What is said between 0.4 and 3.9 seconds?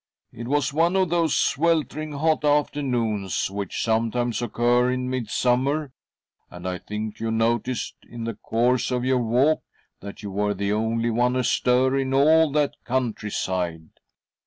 was one of those sweltering hot after noons which